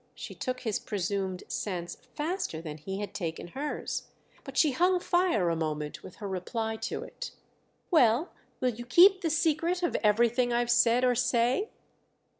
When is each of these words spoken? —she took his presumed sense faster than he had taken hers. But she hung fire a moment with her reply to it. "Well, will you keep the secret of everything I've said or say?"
—she 0.15 0.33
took 0.33 0.61
his 0.61 0.79
presumed 0.79 1.43
sense 1.47 1.95
faster 2.15 2.59
than 2.59 2.79
he 2.79 2.99
had 3.01 3.13
taken 3.13 3.49
hers. 3.49 4.07
But 4.43 4.57
she 4.57 4.71
hung 4.71 4.99
fire 4.99 5.51
a 5.51 5.55
moment 5.55 6.01
with 6.01 6.15
her 6.15 6.27
reply 6.27 6.75
to 6.77 7.03
it. 7.03 7.29
"Well, 7.91 8.33
will 8.59 8.69
you 8.71 8.87
keep 8.87 9.21
the 9.21 9.29
secret 9.29 9.83
of 9.83 9.95
everything 9.97 10.51
I've 10.51 10.71
said 10.71 11.03
or 11.05 11.13
say?" 11.13 11.69